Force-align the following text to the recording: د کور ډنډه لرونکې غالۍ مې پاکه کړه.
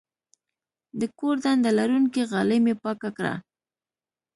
د 0.99 1.01
کور 1.17 1.35
ډنډه 1.43 1.71
لرونکې 1.79 2.21
غالۍ 2.31 2.59
مې 2.65 2.73
پاکه 2.83 3.09
کړه. 3.17 3.33